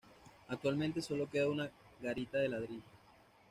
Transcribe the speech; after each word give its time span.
Actualmente 0.47 0.99
solo 0.99 1.29
queda 1.29 1.47
una 1.47 1.69
garita 2.01 2.39
de 2.39 2.49
ladrillo. 2.49 2.89